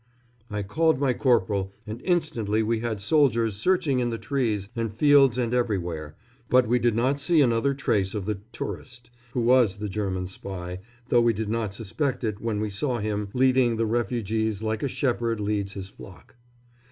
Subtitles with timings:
[0.49, 5.37] I called my corporal, and instantly we had soldiers searching in the trees and fields
[5.37, 6.15] and everywhere;
[6.49, 10.79] but we did not see another trace of the "tourist," who was the German spy,
[11.09, 14.87] though we did not suspect it when we saw him leading the refugees like a
[14.87, 16.35] shepherd leads his flock.